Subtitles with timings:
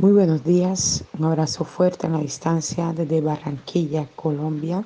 [0.00, 4.84] Muy buenos días, un abrazo fuerte en la distancia desde Barranquilla, Colombia.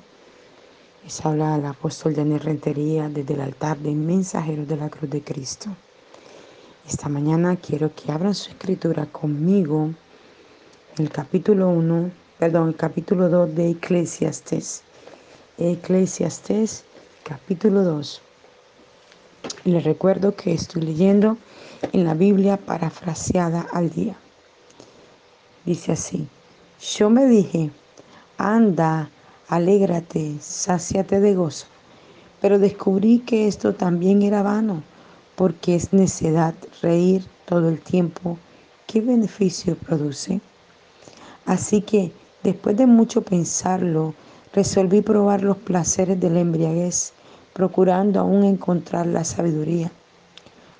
[1.03, 5.21] Les habla el apóstol Daniel Rentería desde el altar de Mensajeros de la Cruz de
[5.21, 5.69] Cristo.
[6.89, 9.91] Esta mañana quiero que abran su escritura conmigo
[10.97, 12.09] el capítulo 1,
[12.39, 14.81] perdón, el capítulo 2 de Eclesiastes.
[15.59, 16.85] Eclesiastes,
[17.23, 18.19] capítulo 2.
[19.65, 21.37] Les recuerdo que estoy leyendo
[21.91, 24.17] en la Biblia parafraseada al día.
[25.65, 26.27] Dice así,
[26.97, 27.71] yo me dije,
[28.37, 29.09] anda,
[29.47, 31.67] alégrate, sáciate de gozo.
[32.41, 34.83] Pero descubrí que esto también era vano,
[35.37, 38.37] porque es necedad reír todo el tiempo.
[38.87, 40.41] ¿Qué beneficio produce?
[41.45, 42.11] Así que,
[42.43, 44.13] después de mucho pensarlo,
[44.53, 47.13] resolví probar los placeres de la embriaguez,
[47.53, 49.91] procurando aún encontrar la sabiduría.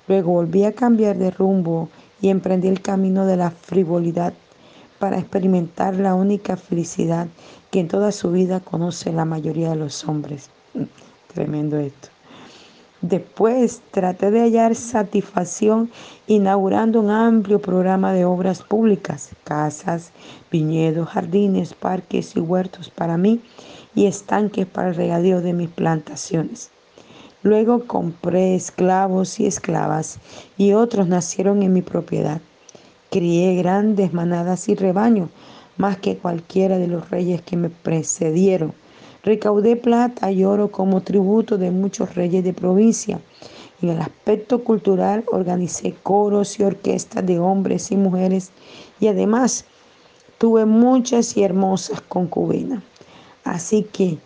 [0.08, 1.88] Luego volví a cambiar de rumbo
[2.20, 4.34] y emprendí el camino de la frivolidad
[5.04, 7.26] para experimentar la única felicidad
[7.70, 10.48] que en toda su vida conoce la mayoría de los hombres.
[11.34, 12.08] Tremendo esto.
[13.02, 15.90] Después traté de hallar satisfacción
[16.26, 20.10] inaugurando un amplio programa de obras públicas, casas,
[20.50, 23.42] viñedos, jardines, parques y huertos para mí
[23.94, 26.70] y estanques para el regadío de mis plantaciones.
[27.42, 30.18] Luego compré esclavos y esclavas
[30.56, 32.40] y otros nacieron en mi propiedad.
[33.14, 35.30] Crié grandes manadas y rebaños,
[35.76, 38.72] más que cualquiera de los reyes que me precedieron.
[39.22, 43.20] Recaudé plata y oro como tributo de muchos reyes de provincia.
[43.80, 48.50] En el aspecto cultural organicé coros y orquestas de hombres y mujeres
[48.98, 49.64] y además
[50.38, 52.82] tuve muchas y hermosas concubinas.
[53.44, 54.18] Así que,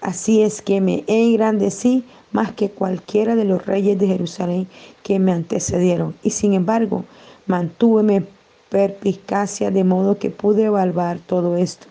[0.00, 4.66] así es que me engrandecí más que cualquiera de los reyes de Jerusalén
[5.04, 6.16] que me antecedieron.
[6.24, 7.04] Y sin embargo,
[7.48, 8.26] Mantúveme
[8.68, 11.86] perspicacia de modo que pude evaluar todo esto.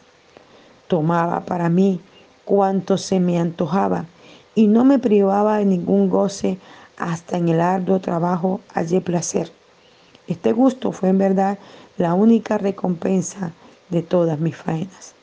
[0.88, 2.00] Tomaba para mí
[2.46, 4.06] cuanto se me antojaba
[4.54, 6.60] y no me privaba de ningún goce
[6.96, 9.52] hasta en el arduo trabajo hallé placer.
[10.28, 11.58] Este gusto fue en verdad
[11.98, 13.52] la única recompensa
[13.90, 15.16] de todas mis faenas.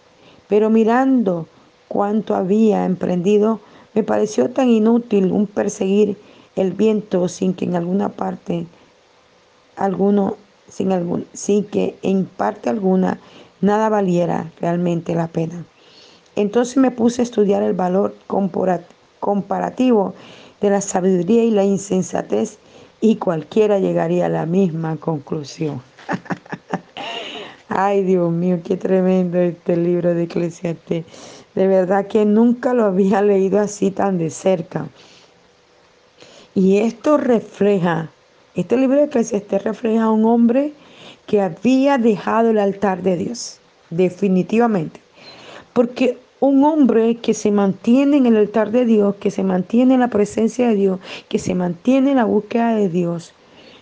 [0.48, 1.46] Pero mirando
[1.86, 3.60] cuánto había emprendido,
[3.94, 6.18] me pareció tan inútil un perseguir
[6.56, 8.66] el viento sin que en alguna parte
[9.76, 10.36] alguno,
[10.68, 13.18] sin, algún, sin que en parte alguna
[13.60, 15.64] nada valiera realmente la pena.
[16.36, 20.14] Entonces me puse a estudiar el valor comparativo
[20.60, 22.58] de la sabiduría y la insensatez
[23.00, 25.82] y cualquiera llegaría a la misma conclusión.
[27.68, 31.04] Ay, Dios mío, qué tremendo este libro de Eclesiastes.
[31.54, 34.86] De verdad que nunca lo había leído así tan de cerca.
[36.54, 38.10] Y esto refleja
[38.54, 40.72] este libro de Eclesiastes refleja a un hombre
[41.26, 43.58] que había dejado el altar de Dios,
[43.90, 45.00] definitivamente.
[45.72, 50.00] Porque un hombre que se mantiene en el altar de Dios, que se mantiene en
[50.00, 53.32] la presencia de Dios, que se mantiene en la búsqueda de Dios,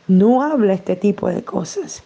[0.09, 2.03] no habla este tipo de cosas.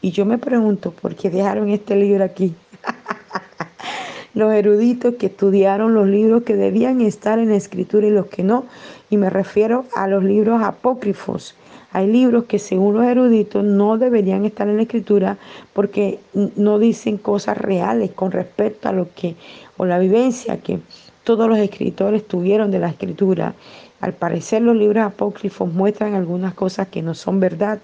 [0.00, 2.54] Y yo me pregunto, ¿por qué dejaron este libro aquí?
[4.34, 8.44] los eruditos que estudiaron los libros que debían estar en la escritura y los que
[8.44, 8.66] no.
[9.10, 11.56] Y me refiero a los libros apócrifos,
[11.92, 15.38] hay libros que según los eruditos no deberían estar en la escritura
[15.72, 19.36] porque no dicen cosas reales con respecto a lo que,
[19.78, 20.80] o la vivencia que
[21.24, 23.54] todos los escritores tuvieron de la escritura.
[24.00, 27.78] Al parecer los libros apócrifos muestran algunas cosas que no son verdad.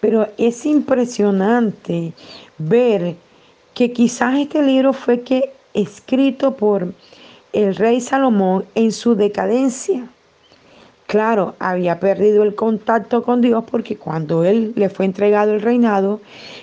[0.00, 2.12] Pero es impresionante
[2.58, 3.16] ver
[3.74, 6.92] que quizás este libro fue que escrito por
[7.52, 10.08] el rey Salomón en su decadencia
[11.10, 16.20] Claro, había perdido el contacto con Dios porque cuando él le fue entregado el reinado,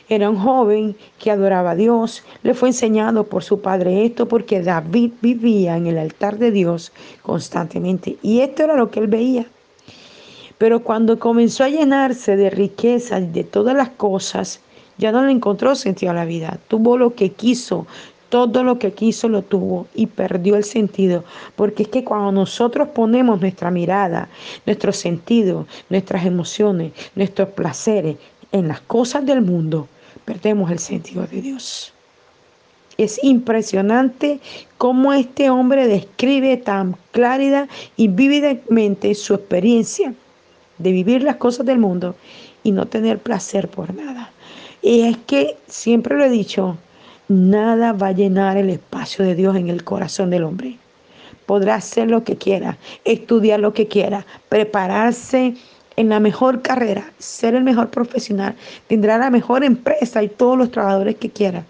[0.08, 4.62] era un joven que adoraba a Dios, le fue enseñado por su padre esto porque
[4.62, 6.94] David vivía en el altar de Dios
[7.24, 9.46] constantemente y esto era lo que él veía.
[10.58, 14.62] Pero cuando comenzó a llenarse de riqueza y de todas las cosas,
[14.98, 16.58] ya no le encontró sentido a la vida.
[16.70, 17.86] Tuvo lo que quiso,
[18.30, 21.24] todo lo que quiso lo tuvo y perdió el sentido.
[21.56, 24.30] Porque es que cuando nosotros ponemos nuestra mirada,
[24.66, 28.18] nuestro sentido, nuestras emociones, nuestros placeres
[28.52, 29.88] en las cosas del mundo,
[30.26, 31.94] perdemos el sentido de Dios.
[32.98, 34.40] Es impresionante
[34.78, 40.14] cómo este hombre describe tan clara y vívidamente su experiencia
[40.80, 42.16] de vivir las cosas del mundo
[42.64, 44.32] y no tener placer por nada.
[44.82, 46.78] Y es que siempre lo he dicho,
[47.30, 50.78] Nada va a llenar el espacio de Dios en el corazón del hombre.
[51.46, 55.56] Podrá hacer lo que quiera, estudiar lo que quiera, prepararse
[55.98, 58.56] en la mejor carrera, ser el mejor profesional,
[58.88, 61.66] tendrá la mejor empresa y todos los trabajadores que quiera.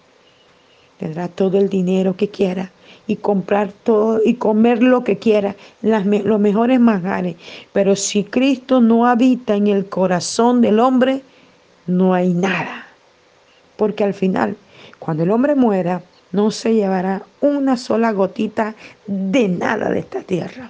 [0.99, 2.71] Tendrá todo el dinero que quiera
[3.07, 7.35] y comprar todo y comer lo que quiera, los mejores manjares.
[7.71, 11.21] Pero si Cristo no habita en el corazón del hombre,
[11.85, 12.85] no hay nada.
[13.77, 14.57] Porque al final,
[15.07, 16.01] cuando el hombre muera,
[16.33, 18.75] no se llevará una sola gotita
[19.05, 20.69] de nada de esta tierra.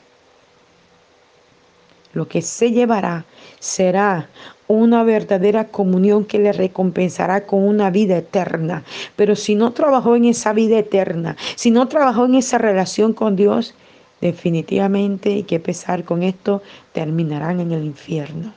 [2.13, 3.25] Lo que se llevará
[3.60, 4.30] será
[4.68, 8.84] una verdadera comunión que le recompensará con una vida eterna.
[9.16, 13.36] Pero si no trabajó en esa vida eterna, si no trabajó en esa relación con
[13.36, 13.74] Dios,
[14.22, 16.62] definitivamente, hay que pesar con esto,
[16.94, 18.54] terminarán en el infierno.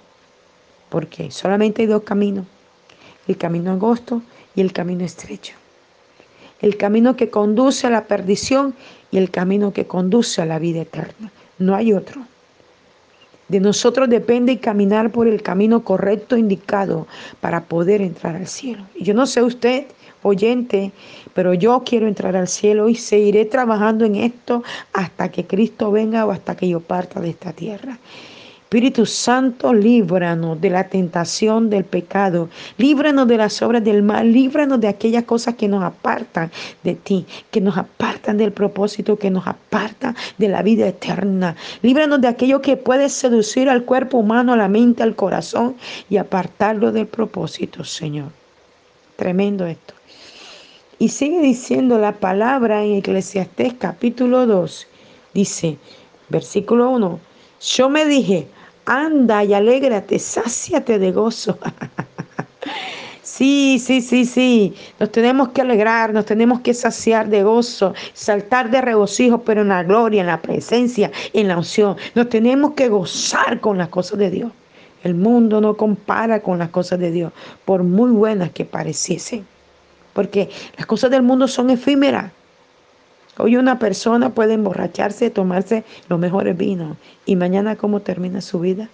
[0.90, 2.44] Porque solamente hay dos caminos,
[3.26, 4.20] el camino angosto
[4.54, 5.54] y el camino estrecho.
[6.60, 8.74] El camino que conduce a la perdición
[9.10, 11.32] y el camino que conduce a la vida eterna.
[11.58, 12.22] No hay otro.
[13.48, 17.08] De nosotros depende caminar por el camino correcto indicado
[17.40, 18.84] para poder entrar al cielo.
[19.00, 19.86] Yo no sé usted,
[20.22, 20.92] oyente,
[21.34, 24.62] pero yo quiero entrar al cielo y seguiré trabajando en esto
[24.92, 27.98] hasta que Cristo venga o hasta que yo parta de esta tierra.
[28.70, 34.80] Espíritu Santo, líbranos de la tentación del pecado, líbranos de las obras del mal, líbranos
[34.80, 36.52] de aquellas cosas que nos apartan
[36.84, 41.56] de ti, que nos apartan del propósito, que nos apartan de la vida eterna.
[41.82, 45.74] Líbranos de aquello que puede seducir al cuerpo humano, a la mente, al corazón
[46.08, 48.28] y apartarlo del propósito, Señor.
[49.16, 49.94] Tremendo esto.
[51.00, 54.86] Y sigue diciendo la palabra en Eclesiastés capítulo 2.
[55.34, 55.76] Dice,
[56.28, 57.18] versículo 1,
[57.60, 58.46] yo me dije,
[58.86, 61.58] anda y alégrate, sáciate de gozo.
[63.40, 64.74] Sí, sí, sí, sí.
[64.98, 69.68] Nos tenemos que alegrar, nos tenemos que saciar de gozo, saltar de regocijo, pero en
[69.68, 71.96] la gloria, en la presencia, en la unción.
[72.14, 74.52] Nos tenemos que gozar con las cosas de Dios.
[75.04, 77.32] El mundo no compara con las cosas de Dios,
[77.64, 79.46] por muy buenas que pareciesen.
[80.12, 82.32] Porque las cosas del mundo son efímeras.
[83.40, 88.90] Hoy una persona puede emborracharse, tomarse los mejores vinos y mañana cómo termina su vida.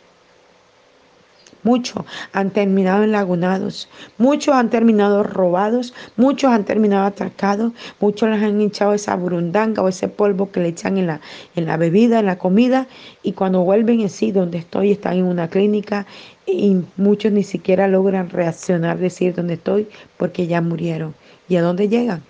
[1.65, 3.89] Muchos han terminado enlagunados,
[4.19, 9.89] muchos han terminado robados, muchos han terminado atracados, muchos les han hinchado esa burundanga o
[9.89, 11.21] ese polvo que le echan en la,
[11.57, 12.87] en la bebida, en la comida,
[13.25, 16.07] y cuando vuelven en sí, donde estoy, están en una clínica
[16.47, 19.89] y muchos ni siquiera logran reaccionar, decir dónde estoy,
[20.19, 21.17] porque ya murieron.
[21.49, 22.23] ¿Y a dónde llegan?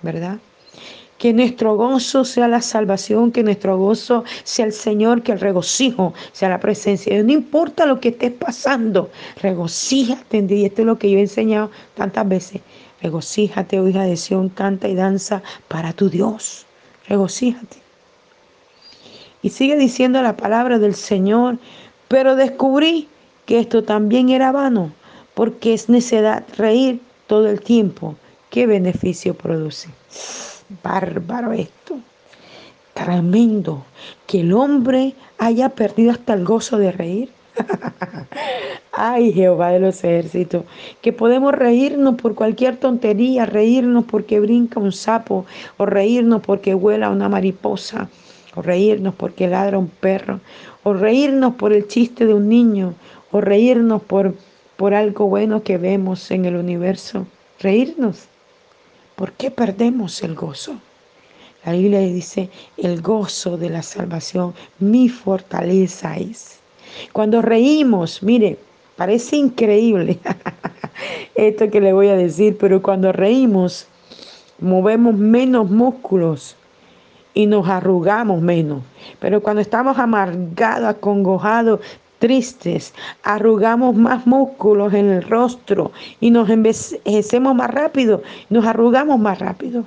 [0.00, 0.38] ¿Verdad?
[1.18, 6.14] Que nuestro gozo sea la salvación, que nuestro gozo sea el Señor, que el regocijo
[6.32, 7.22] sea la presencia.
[7.22, 9.08] No importa lo que estés pasando,
[9.40, 10.44] regocíjate.
[10.48, 12.60] Y esto es lo que yo he enseñado tantas veces.
[13.02, 16.66] Regocíjate, oh hija de Sión, canta y danza para tu Dios.
[17.08, 17.76] Regocíjate.
[19.42, 21.58] Y sigue diciendo la palabra del Señor,
[22.08, 23.08] pero descubrí
[23.46, 24.92] que esto también era vano,
[25.34, 28.14] porque es necedad reír todo el tiempo.
[28.50, 29.88] ¿Qué beneficio produce?
[30.82, 31.98] Bárbaro esto.
[32.94, 33.84] Tremendo
[34.26, 37.30] que el hombre haya perdido hasta el gozo de reír.
[38.92, 40.64] Ay, Jehová de los ejércitos,
[41.00, 45.46] que podemos reírnos por cualquier tontería, reírnos porque brinca un sapo,
[45.78, 48.08] o reírnos porque vuela una mariposa,
[48.54, 50.40] o reírnos porque ladra un perro,
[50.82, 52.94] o reírnos por el chiste de un niño,
[53.30, 54.34] o reírnos por,
[54.76, 57.26] por algo bueno que vemos en el universo.
[57.60, 58.28] Reírnos.
[59.16, 60.76] ¿Por qué perdemos el gozo?
[61.64, 66.58] La Biblia dice, el gozo de la salvación, mi fortaleza es.
[67.12, 68.58] Cuando reímos, mire,
[68.96, 70.18] parece increíble
[71.34, 73.86] esto que le voy a decir, pero cuando reímos,
[74.58, 76.56] movemos menos músculos
[77.34, 78.82] y nos arrugamos menos.
[79.20, 81.80] Pero cuando estamos amargados, acongojados,
[82.22, 89.40] tristes, arrugamos más músculos en el rostro y nos envejecemos más rápido, nos arrugamos más
[89.40, 89.84] rápido.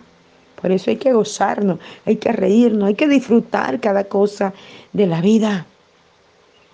[0.61, 4.53] Por eso hay que gozarnos, hay que reírnos, hay que disfrutar cada cosa
[4.91, 5.65] de la vida.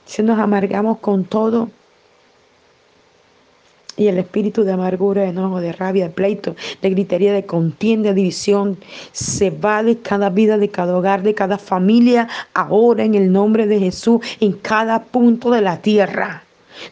[0.05, 1.69] Si nos amargamos con todo,
[4.01, 8.09] y el espíritu de amargura, de enojo, de rabia, de pleito, de gritería, de contienda,
[8.09, 8.77] de división,
[9.11, 13.67] se va de cada vida, de cada hogar, de cada familia, ahora en el nombre
[13.67, 16.43] de Jesús, en cada punto de la tierra.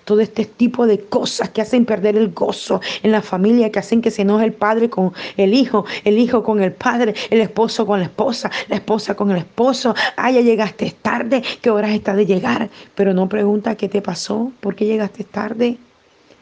[0.05, 4.01] Todo este tipo de cosas que hacen perder el gozo en la familia, que hacen
[4.01, 7.87] que se enoje el padre con el hijo, el hijo con el padre, el esposo
[7.87, 9.95] con la esposa, la esposa con el esposo.
[10.15, 12.69] Ah, ya llegaste tarde, ¿qué horas está de llegar?
[12.93, 15.79] Pero no pregunta qué te pasó, por qué llegaste tarde.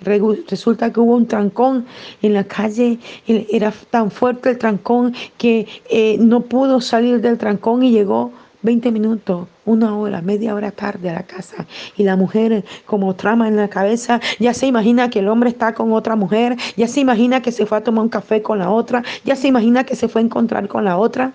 [0.02, 1.86] Resulta que hubo un trancón
[2.22, 7.84] en la calle, era tan fuerte el trancón que eh, no pudo salir del trancón
[7.84, 11.66] y llegó 20 minutos, una hora, media hora tarde a la casa.
[11.96, 15.74] Y la mujer, como trama en la cabeza, ya se imagina que el hombre está
[15.74, 18.70] con otra mujer, ya se imagina que se fue a tomar un café con la
[18.70, 21.34] otra, ya se imagina que se fue a encontrar con la otra.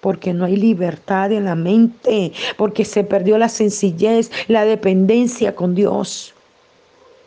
[0.00, 5.74] Porque no hay libertad en la mente, porque se perdió la sencillez, la dependencia con
[5.74, 6.35] Dios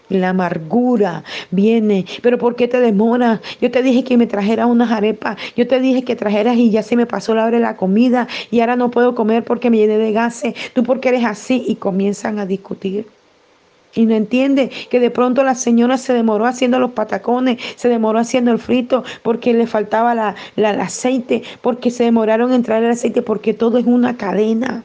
[0.09, 2.05] la amargura viene.
[2.21, 3.41] Pero ¿por qué te demora?
[3.61, 5.37] Yo te dije que me trajeras unas arepas.
[5.55, 8.27] Yo te dije que trajeras y ya se me pasó la hora de la comida
[8.51, 10.53] y ahora no puedo comer porque me llené de gases.
[10.73, 13.05] Tú porque eres así y comienzan a discutir.
[13.95, 18.19] Y no entiende que de pronto la señora se demoró haciendo los patacones, se demoró
[18.19, 22.91] haciendo el frito porque le faltaba la, el aceite, porque se demoraron en traer el
[22.91, 24.83] aceite, porque todo es una cadena.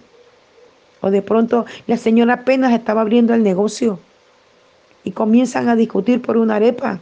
[1.02, 3.98] O de pronto la señora apenas estaba abriendo el negocio
[5.04, 7.00] y comienzan a discutir por una arepa.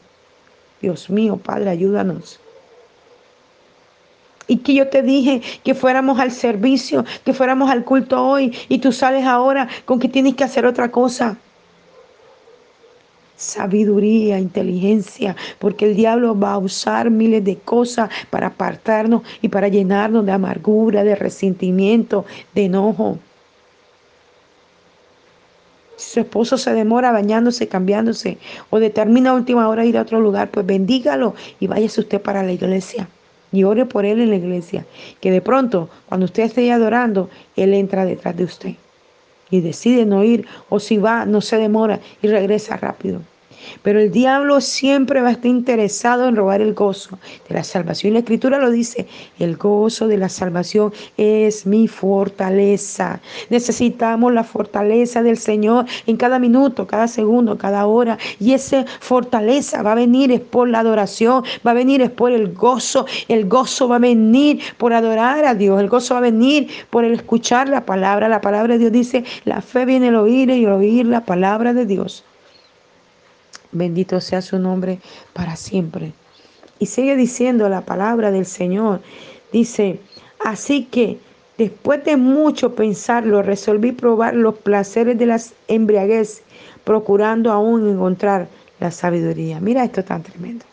[0.81, 2.41] Dios mío, Padre, ayúdanos.
[4.49, 8.79] Y que yo te dije que fuéramos al servicio, que fuéramos al culto hoy, y
[8.79, 11.39] tú sales ahora con que tienes que hacer otra cosa.
[13.37, 19.69] Sabiduría, inteligencia, porque el diablo va a usar miles de cosas para apartarnos y para
[19.69, 23.19] llenarnos de amargura, de resentimiento, de enojo.
[25.97, 28.39] Si su esposo se demora bañándose, cambiándose
[28.71, 32.43] o determina a última hora ir a otro lugar, pues bendígalo y váyase usted para
[32.43, 33.09] la iglesia
[33.53, 34.87] y ore por él en la iglesia.
[35.21, 38.75] Que de pronto, cuando usted esté adorando, él entra detrás de usted
[39.51, 43.21] y decide no ir o si va, no se demora y regresa rápido.
[43.83, 48.11] Pero el diablo siempre va a estar interesado en robar el gozo de la salvación.
[48.11, 49.07] Y la escritura lo dice,
[49.39, 53.21] el gozo de la salvación es mi fortaleza.
[53.51, 58.19] Necesitamos la fortaleza del Señor en cada minuto, cada segundo, cada hora.
[58.39, 62.33] Y esa fortaleza va a venir es por la adoración, va a venir es por
[62.33, 63.07] el gozo.
[63.29, 65.81] El gozo va a venir por adorar a Dios.
[65.81, 68.29] El gozo va a venir por el escuchar la palabra.
[68.29, 71.73] La palabra de Dios dice, la fe viene al oír y el oír la palabra
[71.73, 72.25] de Dios.
[73.73, 75.01] Bendito sea su nombre
[75.33, 76.13] para siempre.
[76.79, 79.01] Y sigue diciendo la palabra del Señor.
[79.53, 80.01] Dice,
[80.45, 81.19] así que
[81.59, 86.43] después de mucho pensarlo, resolví probar los placeres de la embriaguez,
[86.85, 88.49] procurando aún encontrar
[88.81, 89.61] la sabiduría.
[89.61, 90.65] Mira esto tan tremendo.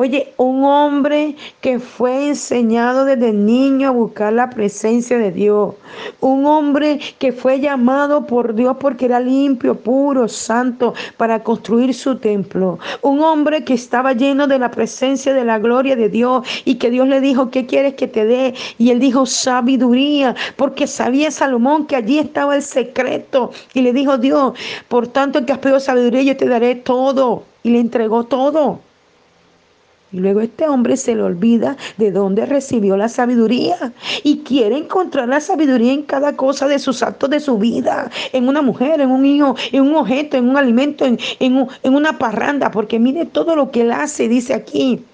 [0.00, 5.74] Oye, un hombre que fue enseñado desde niño a buscar la presencia de Dios.
[6.20, 12.16] Un hombre que fue llamado por Dios porque era limpio, puro, santo para construir su
[12.16, 12.78] templo.
[13.02, 16.90] Un hombre que estaba lleno de la presencia de la gloria de Dios y que
[16.90, 18.54] Dios le dijo, ¿qué quieres que te dé?
[18.78, 23.50] Y él dijo, sabiduría, porque sabía Salomón que allí estaba el secreto.
[23.74, 24.52] Y le dijo, Dios,
[24.86, 27.42] por tanto que has pedido sabiduría, yo te daré todo.
[27.64, 28.78] Y le entregó todo.
[30.10, 33.92] Y luego este hombre se le olvida de dónde recibió la sabiduría.
[34.22, 38.48] Y quiere encontrar la sabiduría en cada cosa de sus actos de su vida, en
[38.48, 42.70] una mujer, en un hijo, en un objeto, en un alimento, en, en una parranda,
[42.70, 45.04] porque mire todo lo que él hace, dice aquí.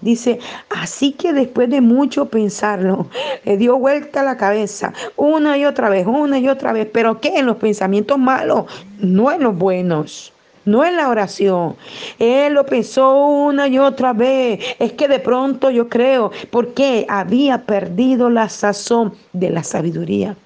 [0.00, 3.08] Dice, así que después de mucho pensarlo,
[3.44, 7.38] le dio vuelta la cabeza una y otra vez, una y otra vez, pero ¿qué?
[7.38, 8.66] En los pensamientos malos,
[8.98, 10.34] no en los buenos
[10.66, 11.76] no en la oración.
[12.18, 14.60] Él lo pensó una y otra vez.
[14.78, 20.36] Es que de pronto yo creo, porque había perdido la sazón de la sabiduría.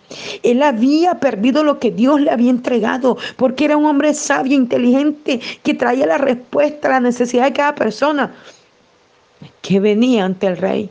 [0.42, 5.40] Él había perdido lo que Dios le había entregado, porque era un hombre sabio, inteligente,
[5.62, 8.32] que traía la respuesta a la necesidad de cada persona
[9.62, 10.90] que venía ante el rey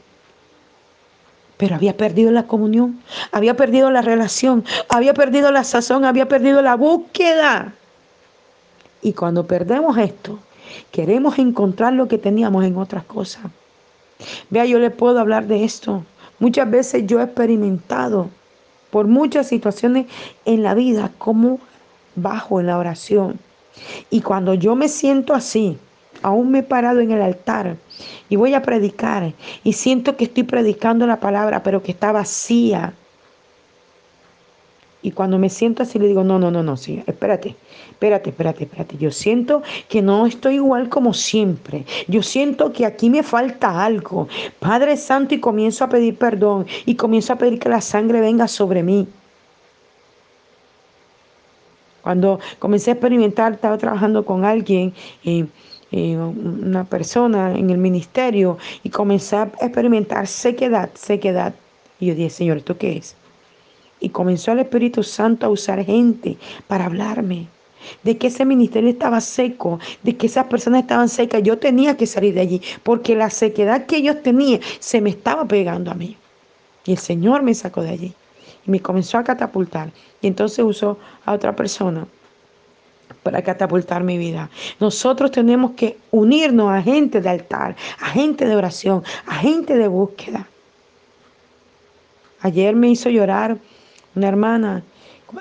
[1.59, 3.01] pero había perdido la comunión,
[3.33, 7.73] había perdido la relación, había perdido la sazón, había perdido la búsqueda.
[9.01, 10.39] Y cuando perdemos esto,
[10.91, 13.43] queremos encontrar lo que teníamos en otras cosas.
[14.49, 16.03] Vea, yo le puedo hablar de esto.
[16.39, 18.29] Muchas veces yo he experimentado
[18.91, 20.07] por muchas situaciones
[20.45, 21.59] en la vida como
[22.15, 23.39] bajo en la oración.
[24.09, 25.77] Y cuando yo me siento así,
[26.21, 27.77] aún me he parado en el altar
[28.27, 32.93] y voy a predicar y siento que estoy predicando la palabra, pero que está vacía
[35.01, 37.55] y cuando me siento así le digo, no, no, no, no, sí, espérate,
[37.91, 38.97] espérate, espérate, espérate.
[38.97, 41.85] Yo siento que no estoy igual como siempre.
[42.07, 44.27] Yo siento que aquí me falta algo.
[44.59, 48.47] Padre Santo, y comienzo a pedir perdón y comienzo a pedir que la sangre venga
[48.49, 49.07] sobre mí.
[52.01, 55.45] Cuando comencé a experimentar, estaba trabajando con alguien, eh,
[55.91, 61.53] eh, una persona en el ministerio, y comencé a experimentar sequedad, sequedad.
[61.99, 63.15] Y yo dije, Señor, ¿esto qué es?
[63.99, 66.37] Y comenzó el Espíritu Santo a usar gente
[66.67, 67.47] para hablarme
[68.03, 71.43] de que ese ministerio estaba seco, de que esas personas estaban secas.
[71.43, 75.45] Yo tenía que salir de allí porque la sequedad que ellos tenían se me estaba
[75.45, 76.17] pegando a mí.
[76.85, 78.13] Y el Señor me sacó de allí
[78.65, 79.91] y me comenzó a catapultar.
[80.21, 82.07] Y entonces usó a otra persona
[83.23, 84.49] para catapultar mi vida.
[84.79, 89.87] Nosotros tenemos que unirnos a gente de altar, a gente de oración, a gente de
[89.87, 90.47] búsqueda.
[92.41, 93.57] Ayer me hizo llorar
[94.19, 94.83] una hermana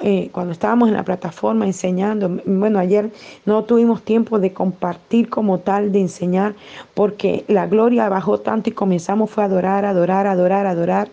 [0.02, 2.28] eh, cuando estábamos en la plataforma enseñando.
[2.44, 3.10] Bueno, ayer
[3.46, 6.54] no tuvimos tiempo de compartir como tal, de enseñar,
[6.94, 11.08] porque la gloria bajó tanto y comenzamos fue a adorar, adorar, adorar, adorar.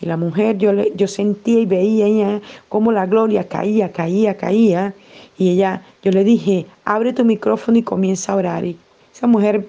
[0.00, 4.94] Y la mujer, yo, yo sentía y veía ella cómo la gloria caía, caía, caía.
[5.36, 8.64] Y ella, yo le dije, abre tu micrófono y comienza a orar.
[8.64, 8.78] Y
[9.12, 9.66] esa mujer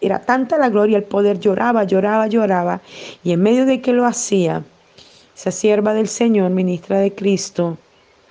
[0.00, 2.80] era tanta la gloria, el poder, lloraba, lloraba, lloraba.
[3.22, 4.64] Y en medio de que lo hacía,
[5.36, 7.78] esa sierva del Señor, ministra de Cristo,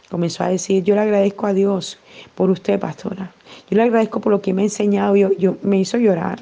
[0.09, 1.97] comenzó a decir, yo le agradezco a Dios
[2.35, 3.31] por usted, pastora.
[3.69, 6.39] Yo le agradezco por lo que me ha enseñado, yo, yo me hizo llorar.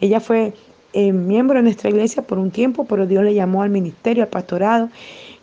[0.00, 0.52] Ella fue
[0.92, 4.28] eh, miembro de nuestra iglesia por un tiempo, pero Dios le llamó al ministerio, al
[4.28, 4.90] pastorado,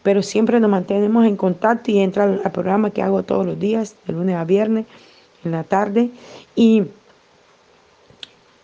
[0.03, 3.59] pero siempre nos mantenemos en contacto y entra al, al programa que hago todos los
[3.59, 4.85] días, de lunes a viernes,
[5.45, 6.09] en la tarde,
[6.55, 6.83] y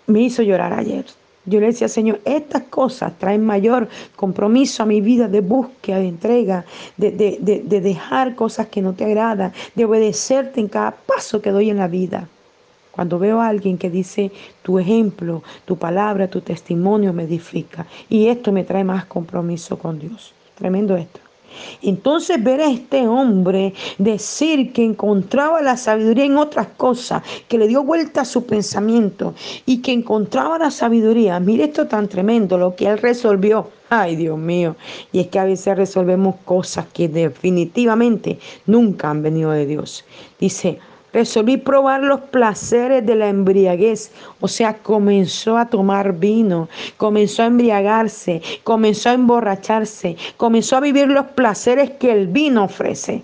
[0.08, 1.06] me hizo llorar ayer.
[1.46, 6.08] Yo le decía, Señor, estas cosas traen mayor compromiso a mi vida de búsqueda, de
[6.08, 6.66] entrega,
[6.98, 11.52] de, de, de, dejar cosas que no te agradan, de obedecerte en cada paso que
[11.52, 12.28] doy en la vida.
[12.92, 14.32] Cuando veo a alguien que dice,
[14.62, 17.86] tu ejemplo, tu palabra, tu testimonio me edifica.
[18.10, 20.34] Y esto me trae más compromiso con Dios.
[20.56, 21.29] Tremendo esto.
[21.82, 27.68] Entonces ver a este hombre decir que encontraba la sabiduría en otras cosas, que le
[27.68, 29.34] dio vuelta a su pensamiento
[29.66, 31.40] y que encontraba la sabiduría.
[31.40, 33.70] Mire esto tan tremendo, lo que él resolvió.
[33.90, 34.76] Ay, Dios mío.
[35.12, 38.38] Y es que a veces resolvemos cosas que definitivamente
[38.68, 40.06] nunca han venido de Dios.
[40.40, 40.78] Dice,
[41.12, 44.12] Resolví probar los placeres de la embriaguez.
[44.40, 51.08] O sea, comenzó a tomar vino, comenzó a embriagarse, comenzó a emborracharse, comenzó a vivir
[51.08, 53.24] los placeres que el vino ofrece.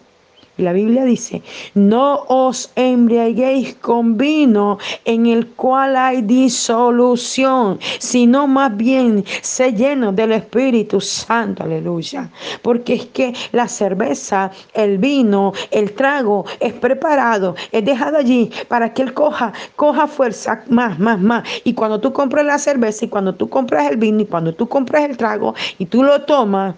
[0.58, 1.42] La Biblia dice,
[1.74, 10.14] no os embriaguéis con vino en el cual hay disolución, sino más bien se lleno
[10.14, 12.29] del Espíritu Santo, aleluya.
[12.62, 18.94] Porque es que la cerveza, el vino, el trago es preparado, es dejado allí para
[18.94, 21.44] que él coja, coja fuerza más, más, más.
[21.66, 24.70] Y cuando tú compras la cerveza y cuando tú compras el vino y cuando tú
[24.70, 26.75] compras el trago y tú lo tomas,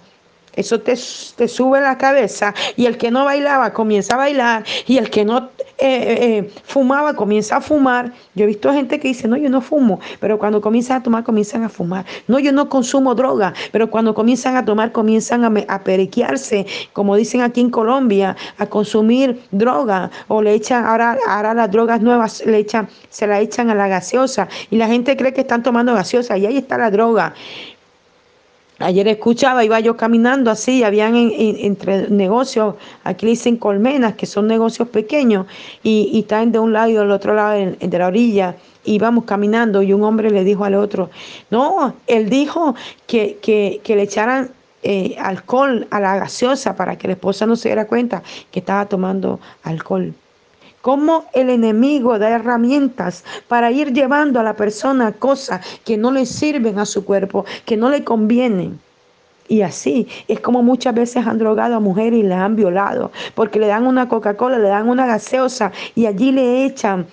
[0.57, 0.95] eso te,
[1.35, 5.23] te, sube la cabeza y el que no bailaba comienza a bailar y el que
[5.23, 8.11] no eh, eh, eh, fumaba comienza a fumar.
[8.33, 11.23] Yo he visto gente que dice, no, yo no fumo, pero cuando comienzan a tomar
[11.23, 12.03] comienzan a fumar.
[12.27, 17.15] No, yo no consumo droga, pero cuando comienzan a tomar comienzan a, a periquearse, como
[17.15, 22.43] dicen aquí en Colombia, a consumir droga o le echan, ahora, ahora las drogas nuevas
[22.45, 25.93] le echan, se la echan a la gaseosa y la gente cree que están tomando
[25.93, 27.35] gaseosa y ahí está la droga.
[28.79, 34.47] Ayer escuchaba, iba yo caminando así, habían entre negocios, aquí le dicen colmenas, que son
[34.47, 35.47] negocios pequeños,
[35.81, 38.55] y, y están de un lado y del otro lado de la orilla.
[38.85, 41.09] Íbamos caminando y un hombre le dijo al otro,
[41.49, 44.51] no, él dijo que, que, que le echaran
[44.83, 48.85] eh, alcohol a la gaseosa para que la esposa no se diera cuenta que estaba
[48.85, 50.13] tomando alcohol
[50.87, 56.25] cómo el enemigo da herramientas para ir llevando a la persona cosas que no le
[56.25, 58.79] sirven a su cuerpo, que no le convienen.
[59.49, 63.59] Y así es como muchas veces han drogado a mujeres y las han violado, porque
[63.59, 67.05] le dan una Coca-Cola, le dan una gaseosa y allí le echan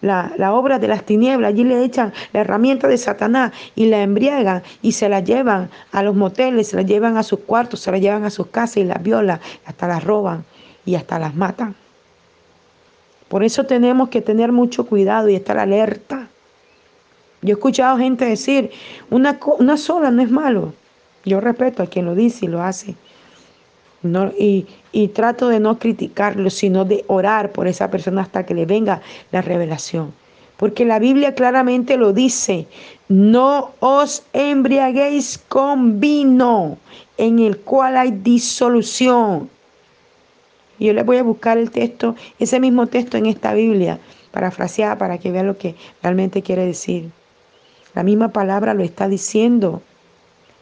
[0.00, 4.02] la, la, obra de las tinieblas, allí le echan la herramienta de Satanás y la
[4.02, 7.92] embriagan y se la llevan a los moteles, se la llevan a sus cuartos, se
[7.92, 10.44] la llevan a sus casas y las violan, hasta las roban
[10.84, 11.76] y hasta las matan.
[13.30, 16.26] Por eso tenemos que tener mucho cuidado y estar alerta.
[17.42, 18.72] Yo he escuchado gente decir,
[19.08, 20.74] una, una sola no es malo.
[21.24, 22.96] Yo respeto a quien lo dice y lo hace.
[24.02, 28.54] No, y, y trato de no criticarlo, sino de orar por esa persona hasta que
[28.54, 30.12] le venga la revelación.
[30.56, 32.66] Porque la Biblia claramente lo dice,
[33.08, 36.78] no os embriaguéis con vino
[37.16, 39.48] en el cual hay disolución
[40.80, 44.00] y yo les voy a buscar el texto, ese mismo texto en esta Biblia,
[44.32, 47.10] parafraseada para que vean lo que realmente quiere decir.
[47.94, 49.82] La misma palabra lo está diciendo.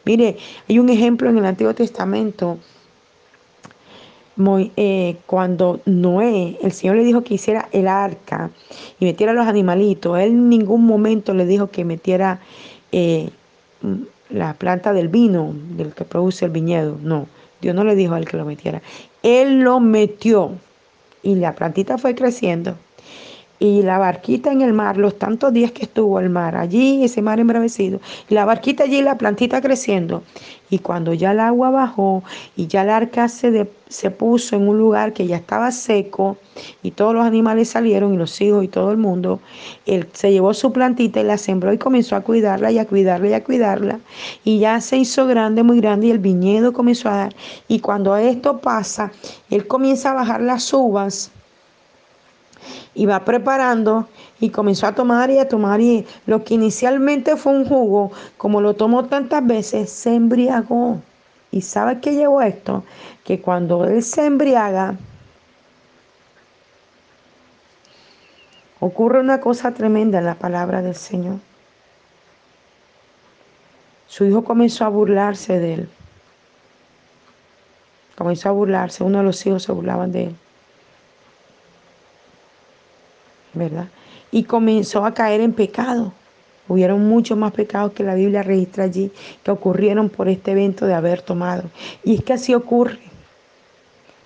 [0.03, 2.59] Mire, hay un ejemplo en el Antiguo Testamento.
[4.75, 8.51] Eh, cuando Noé, el Señor le dijo que hiciera el arca
[8.99, 12.39] y metiera los animalitos, él en ningún momento le dijo que metiera
[12.93, 13.29] eh,
[14.29, 17.27] la planta del vino, del que produce el viñedo, no.
[17.61, 18.81] Dios no le dijo a él que lo metiera.
[19.23, 20.51] Él lo metió
[21.23, 22.77] y la plantita fue creciendo.
[23.59, 27.21] Y la barquita en el mar, los tantos días que estuvo el mar allí, ese
[27.21, 30.23] mar embravecido, y la barquita allí, la plantita creciendo.
[30.71, 32.23] Y cuando ya el agua bajó
[32.55, 36.37] y ya el arca se, se puso en un lugar que ya estaba seco
[36.83, 39.39] y todos los animales salieron y los hijos y todo el mundo,
[39.87, 43.29] él se llevó su plantita y la sembró y comenzó a cuidarla y a cuidarla
[43.29, 43.99] y a cuidarla.
[44.43, 47.35] Y ya se hizo grande, muy grande y el viñedo comenzó a dar.
[47.67, 49.11] Y cuando esto pasa,
[49.49, 51.31] él comienza a bajar las uvas
[52.93, 54.07] y va preparando
[54.39, 58.61] y comenzó a tomar y a tomar y lo que inicialmente fue un jugo, como
[58.61, 61.01] lo tomó tantas veces, se embriagó.
[61.51, 62.83] ¿Y sabe qué llevó esto?
[63.23, 64.95] Que cuando él se embriaga,
[68.79, 71.37] ocurre una cosa tremenda en la palabra del Señor.
[74.07, 75.89] Su hijo comenzó a burlarse de él.
[78.17, 80.35] Comenzó a burlarse, uno de los hijos se burlaban de él.
[83.53, 83.87] ¿Verdad?
[84.31, 86.13] Y comenzó a caer en pecado.
[86.67, 89.11] Hubieron muchos más pecados que la Biblia registra allí
[89.43, 91.63] que ocurrieron por este evento de haber tomado.
[92.03, 92.99] Y es que así ocurre.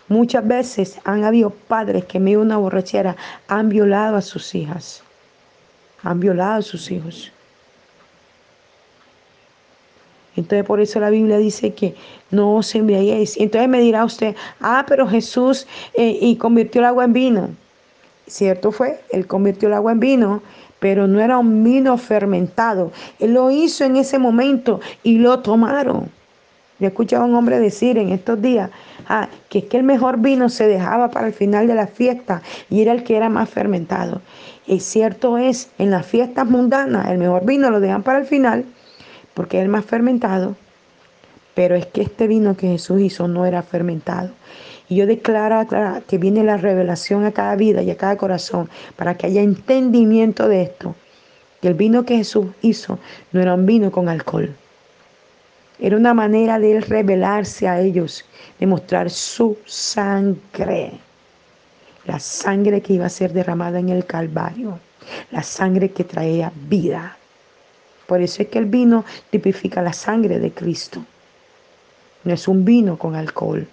[0.09, 3.15] Muchas veces han habido padres que en medio una borrachera
[3.47, 5.01] han violado a sus hijas.
[6.03, 7.31] Han violado a sus hijos.
[10.35, 11.95] Entonces por eso la Biblia dice que
[12.31, 13.37] no se embriaguéis.
[13.37, 17.49] Entonces me dirá usted, ah, pero Jesús eh, y convirtió el agua en vino.
[18.27, 20.41] Cierto fue, él convirtió el agua en vino,
[20.79, 22.91] pero no era un vino fermentado.
[23.19, 26.09] Él lo hizo en ese momento y lo tomaron.
[26.79, 28.69] Yo escuchado a un hombre decir en estos días
[29.07, 32.41] ah, que es que el mejor vino se dejaba para el final de la fiesta
[32.69, 34.21] y era el que era más fermentado.
[34.65, 38.65] Y cierto es, en las fiestas mundanas el mejor vino lo dejan para el final
[39.33, 40.55] porque es el más fermentado,
[41.53, 44.31] pero es que este vino que Jesús hizo no era fermentado.
[44.89, 45.65] Y yo declaro
[46.07, 50.47] que viene la revelación a cada vida y a cada corazón para que haya entendimiento
[50.47, 50.95] de esto.
[51.61, 52.99] Que el vino que Jesús hizo
[53.31, 54.53] no era un vino con alcohol.
[55.79, 58.25] Era una manera de él revelarse a ellos,
[58.59, 60.91] de mostrar su sangre.
[62.05, 64.79] La sangre que iba a ser derramada en el Calvario.
[65.31, 67.17] La sangre que traía vida.
[68.07, 71.03] Por eso es que el vino tipifica la sangre de Cristo.
[72.23, 73.67] No es un vino con alcohol.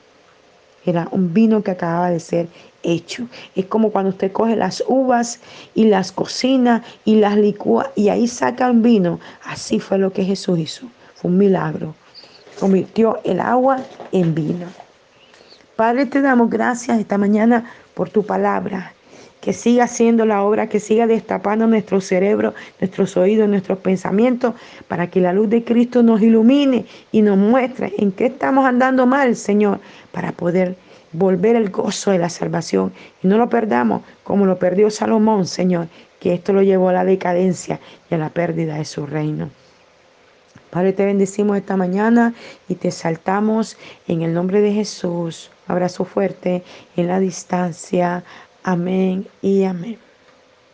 [0.86, 2.48] Era un vino que acababa de ser
[2.82, 3.26] hecho.
[3.54, 5.40] Es como cuando usted coge las uvas
[5.74, 9.20] y las cocina y las licúa y ahí saca un vino.
[9.44, 10.86] Así fue lo que Jesús hizo.
[11.14, 11.94] Fue un milagro.
[12.58, 13.78] Convirtió el agua
[14.12, 14.66] en vino.
[15.76, 17.64] Padre, te damos gracias esta mañana
[17.94, 18.92] por tu palabra
[19.40, 24.54] que siga haciendo la obra, que siga destapando nuestro cerebro, nuestros oídos, nuestros pensamientos,
[24.88, 29.06] para que la luz de Cristo nos ilumine y nos muestre en qué estamos andando
[29.06, 29.80] mal, Señor,
[30.12, 30.76] para poder
[31.12, 35.88] volver el gozo de la salvación y no lo perdamos como lo perdió Salomón, Señor,
[36.20, 39.50] que esto lo llevó a la decadencia y a la pérdida de su reino.
[40.70, 42.32] Padre, te bendecimos esta mañana
[42.68, 43.76] y te saltamos
[44.06, 45.50] en el nombre de Jesús.
[45.66, 46.62] Abrazo fuerte
[46.96, 48.22] en la distancia.
[48.62, 50.09] Amén y amén.